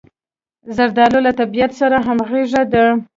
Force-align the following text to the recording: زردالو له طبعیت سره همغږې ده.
زردالو 0.75 1.19
له 1.25 1.31
طبعیت 1.39 1.71
سره 1.79 1.97
همغږې 2.07 2.63
ده. 2.73 2.85